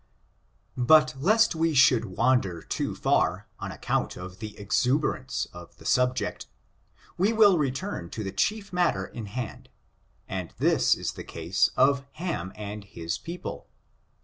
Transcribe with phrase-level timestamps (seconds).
[0.47, 5.85] / But lest we should wander too far, on account of the exuberance of the
[5.85, 6.47] subject,
[7.19, 9.69] we will return to the I chief matter in hand,
[10.27, 13.67] and this is the case of Ham.' and his people.